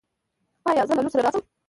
ایا 0.67 0.83
زه 0.87 0.93
له 0.95 1.01
لور 1.03 1.11
سره 1.13 1.23
راشم؟ 1.25 1.43